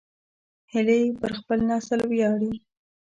[0.71, 2.51] هیلۍ پر خپل نسل ویاړي